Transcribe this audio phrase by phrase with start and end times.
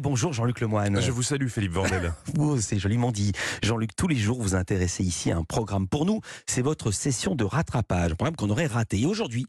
[0.00, 1.00] Bonjour Jean-Luc Lemoine.
[1.00, 2.12] Je vous salue Philippe Vandel.
[2.38, 3.32] Oh, c'est joliment dit.
[3.62, 5.88] Jean-Luc, tous les jours vous intéressez ici à un programme.
[5.88, 9.00] Pour nous, c'est votre session de rattrapage, un programme qu'on aurait raté.
[9.00, 9.44] Et aujourd'hui,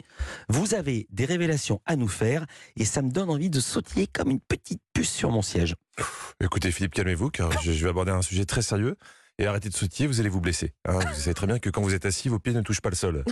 [0.47, 4.31] vous avez des révélations à nous faire et ça me donne envie de sautiller comme
[4.31, 5.75] une petite puce sur mon siège.
[6.41, 8.95] Écoutez Philippe, calmez-vous car je je vais aborder un sujet très sérieux.
[9.41, 10.73] Et arrêtez de sautiller, vous allez vous blesser.
[10.85, 10.99] hein.
[10.99, 12.95] vous savez très bien que quand vous êtes assis, vos pieds ne touchent pas le
[12.95, 13.23] sol.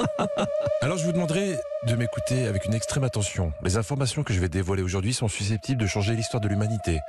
[0.80, 1.58] Alors je vous demanderai
[1.88, 3.52] de m'écouter avec une extrême attention.
[3.64, 7.00] Les informations que je vais dévoiler aujourd'hui sont susceptibles de changer l'histoire de l'humanité.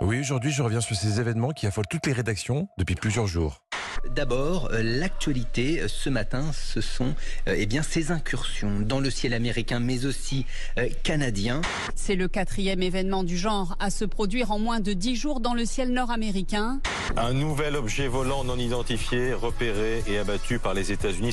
[0.00, 3.62] Oui, aujourd'hui je reviens sur ces événements qui affolent toutes les rédactions depuis plusieurs jours.
[4.08, 7.14] D'abord, euh, l'actualité euh, ce matin, ce sont
[7.48, 10.46] euh, eh bien ces incursions dans le ciel américain, mais aussi
[10.78, 11.60] euh, canadien.
[11.94, 15.54] C'est le quatrième événement du genre à se produire en moins de dix jours dans
[15.54, 16.80] le ciel nord-américain.
[17.16, 21.32] Un nouvel objet volant non identifié, repéré et abattu par les États-Unis.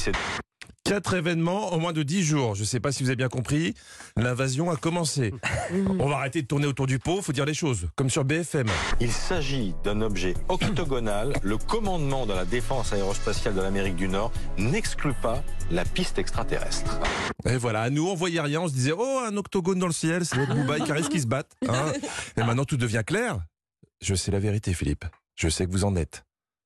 [0.87, 2.55] Quatre événements en moins de dix jours.
[2.55, 3.73] Je ne sais pas si vous avez bien compris.
[4.15, 5.33] L'invasion a commencé.
[5.99, 7.89] On va arrêter de tourner autour du pot, faut dire les choses.
[7.95, 8.67] Comme sur BFM.
[9.01, 11.33] Il s'agit d'un objet octogonal.
[11.43, 16.99] Le commandement de la défense aérospatiale de l'Amérique du Nord n'exclut pas la piste extraterrestre.
[17.45, 19.93] Et voilà, à nous on voyait rien, on se disait oh un octogone dans le
[19.93, 21.51] ciel, c'est l'autre Bouba et Caris qui se battent.
[21.67, 21.91] hein.
[22.37, 23.39] Et maintenant tout devient clair.
[24.01, 25.05] Je sais la vérité, Philippe.
[25.35, 26.23] Je sais que vous en êtes.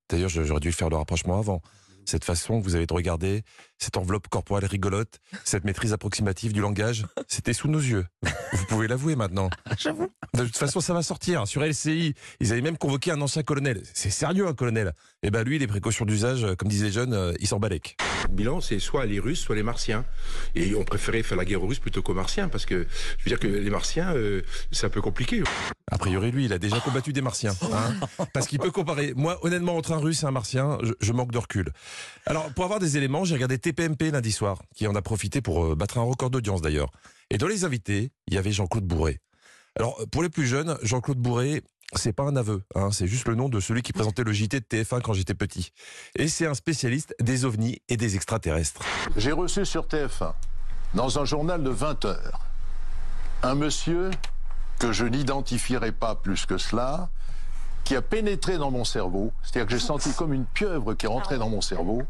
[0.10, 1.62] D'ailleurs, j'aurais dû faire le rapprochement avant.
[2.06, 3.44] Cette façon que vous avez de regarder,
[3.78, 8.06] cette enveloppe corporelle rigolote, cette maîtrise approximative du langage, c'était sous nos yeux.
[8.54, 9.50] Vous pouvez l'avouer maintenant.
[9.78, 10.10] J'avoue.
[10.34, 11.48] De toute façon, ça va sortir.
[11.48, 13.82] Sur LCI, ils avaient même convoqué un ancien colonel.
[13.94, 14.94] C'est sérieux, un colonel.
[15.24, 17.98] Et ben lui, les précautions d'usage, euh, comme disaient les jeunes, euh, il s'en balèque.
[18.30, 20.06] Le bilan, c'est soit les Russes, soit les Martiens.
[20.56, 23.30] Et on préférait faire la guerre aux Russes plutôt qu'aux Martiens, parce que je veux
[23.30, 24.42] dire que les Martiens, euh,
[24.72, 25.44] c'est un peu compliqué.
[25.92, 27.54] A priori, lui, il a déjà combattu des martiens.
[27.74, 28.26] hein.
[28.34, 29.14] parce qu'il peut comparer.
[29.16, 31.72] Moi, honnêtement, entre un russe et un martien, je, je manque de recul.
[32.26, 35.66] Alors, pour avoir des éléments, j'ai regardé TPMP lundi soir, qui en a profité pour
[35.66, 36.92] euh, battre un record d'audience d'ailleurs.
[37.30, 39.20] Et dans les invités, il y avait Jean-Claude Bourré.
[39.78, 41.62] Alors, pour les plus jeunes, Jean-Claude Bourré,
[41.96, 44.60] c'est pas un aveu, hein, c'est juste le nom de celui qui présentait le JT
[44.60, 45.72] de TF1 quand j'étais petit.
[46.16, 48.82] Et c'est un spécialiste des ovnis et des extraterrestres.
[49.18, 50.34] J'ai reçu sur TF1,
[50.94, 52.40] dans un journal de 20 heures,
[53.44, 54.12] un monsieur
[54.80, 57.10] que je n'identifierai pas plus que cela,
[57.84, 61.10] qui a pénétré dans mon cerveau, c'est-à-dire que j'ai senti comme une pieuvre qui est
[61.10, 62.04] rentrée dans mon cerveau.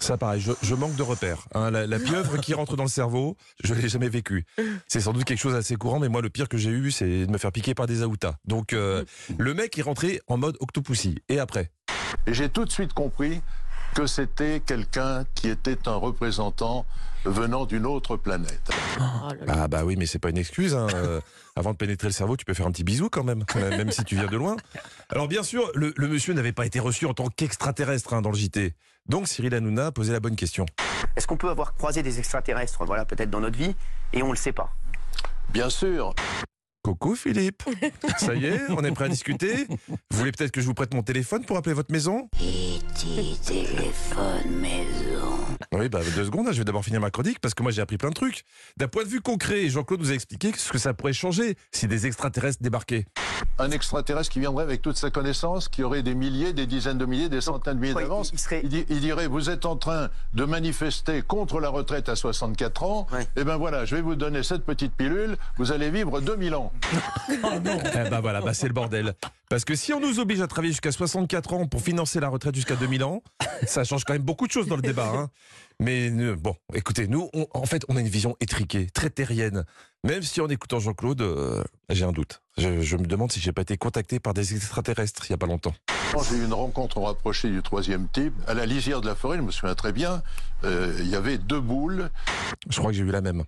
[0.00, 1.46] Ça, pareil, je, manque de repères.
[1.54, 1.70] hein.
[1.70, 4.46] La, pieuvre qui rentre dans le cerveau, je l'ai jamais vécu.
[4.88, 7.26] C'est sans doute quelque chose d'assez courant, mais moi, le pire que j'ai eu, c'est
[7.26, 8.34] de me faire piquer par des aoutas.
[8.46, 9.04] Donc, euh,
[9.38, 11.18] le mec est rentré en mode octopussy.
[11.28, 11.70] Et après?
[12.26, 13.42] J'ai tout de suite compris
[13.94, 16.86] que c'était quelqu'un qui était un représentant
[17.24, 18.70] venant d'une autre planète.
[19.48, 20.74] Ah bah oui, mais c'est pas une excuse.
[20.74, 20.86] hein.
[20.94, 21.20] Euh,
[21.56, 23.90] avant de pénétrer le cerveau, tu peux faire un petit bisou quand même, euh, même
[23.90, 24.56] si tu viens de loin.
[25.10, 28.30] Alors bien sûr, le, le monsieur n'avait pas été reçu en tant qu'extraterrestre hein, dans
[28.30, 28.74] le JT.
[29.06, 30.64] Donc Cyril Hanouna a posé la bonne question.
[31.16, 33.74] Est-ce qu'on peut avoir croisé des extraterrestres, voilà, peut-être dans notre vie,
[34.12, 34.70] et on le sait pas?
[35.50, 36.14] Bien sûr,
[36.90, 37.62] Coucou Philippe.
[38.18, 39.68] Ça y est, on est prêt à discuter.
[39.88, 42.28] Vous voulez peut-être que je vous prête mon téléphone pour appeler votre maison?
[43.46, 45.49] Téléphone maison.
[45.72, 47.98] Oui, bah deux secondes, je vais d'abord finir ma chronique parce que moi j'ai appris
[47.98, 48.44] plein de trucs.
[48.76, 51.86] D'un point de vue concret, Jean-Claude nous a expliqué ce que ça pourrait changer si
[51.88, 53.06] des extraterrestres débarquaient.
[53.58, 57.04] un extraterrestre qui viendrait avec toute sa connaissance, qui aurait des milliers, des dizaines de
[57.06, 58.30] milliers, des centaines de milliers ouais, d'avance.
[58.32, 62.08] il serait- Il, di- il dirait, vous êtes en train de manifester contre la retraite
[62.08, 63.06] à 64 ans.
[63.12, 63.26] Ouais.
[63.36, 66.72] Eh ben voilà, je vais vous donner cette petite pilule, vous allez vivre 2000 ans.
[67.30, 67.36] Eh
[68.10, 69.14] ben voilà, bah c'est le bordel.
[69.50, 72.54] Parce que si on nous oblige à travailler jusqu'à 64 ans pour financer la retraite
[72.54, 73.20] jusqu'à 2000 ans,
[73.66, 75.10] ça change quand même beaucoup de choses dans le débat.
[75.12, 75.30] hein.
[75.80, 79.64] Mais euh, bon, écoutez, nous, on- en fait, on a une vision étriquée, très terrienne.
[80.04, 82.42] Même si en écoutant Jean-Claude, euh, j'ai un doute.
[82.58, 85.38] Je, je me demande si j'ai pas été contacté par des extraterrestres il y a
[85.38, 85.74] pas longtemps.
[86.30, 88.34] J'ai eu une rencontre rapprochée du troisième type.
[88.46, 90.22] À la lisière de la forêt, je me souviens très bien,
[90.62, 92.08] euh, il y avait deux boules.
[92.68, 93.42] Je crois que j'ai eu la même.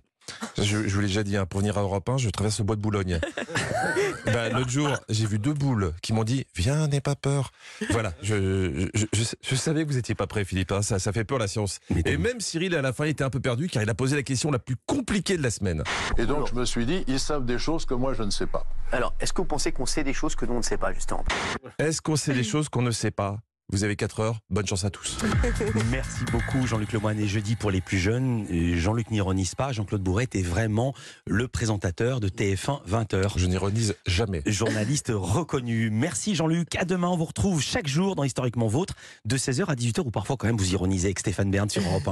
[0.57, 2.65] Je, je vous l'ai déjà dit, hein, pour venir à Europe 1, je traverse le
[2.65, 3.19] bois de Boulogne.
[4.25, 7.51] Bah, L'autre jour, j'ai vu deux boules qui m'ont dit Viens, n'aie pas peur.
[7.91, 10.71] Voilà, je, je, je- je savais que vous n'étiez pas prêt, Philippe.
[10.71, 11.79] hein, ça, ça fait peur la science.
[12.05, 14.23] Et même Cyril, à la fin, était un peu perdu car il a posé la
[14.23, 15.83] question la plus compliquée de la semaine.
[16.17, 18.47] Et donc je me suis dit, ils savent des choses que moi je ne sais
[18.47, 18.65] pas.
[18.91, 20.93] Alors, est-ce que vous pensez qu'on sait des choses que nous on ne sait pas,
[20.93, 21.25] justement?
[21.77, 23.37] Est-ce qu'on sait des choses qu'on ne sait pas?
[23.71, 25.17] Vous avez 4 heures, bonne chance à tous.
[25.91, 27.19] Merci beaucoup Jean-Luc Lemoine.
[27.19, 28.45] Et jeudi pour les plus jeunes,
[28.77, 30.93] Jean-Luc n'ironise pas, Jean-Claude Bourret est vraiment
[31.25, 33.31] le présentateur de TF1 20h.
[33.37, 34.43] Je n'ironise jamais.
[34.45, 35.89] Journaliste reconnu.
[35.89, 36.75] Merci Jean-Luc.
[36.75, 38.93] À demain, on vous retrouve chaque jour dans Historiquement Vôtre
[39.25, 42.07] de 16h à 18h ou parfois quand même vous ironisez avec Stéphane Bern sur Europe
[42.07, 42.11] 1.